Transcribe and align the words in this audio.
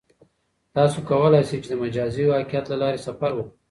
تاسو 0.75 0.97
کولای 1.09 1.41
شئ 1.49 1.57
چې 1.63 1.67
د 1.71 1.75
مجازی 1.83 2.23
واقعیت 2.27 2.65
له 2.69 2.77
لارې 2.81 3.03
سفر 3.07 3.31
وکړئ. 3.35 3.55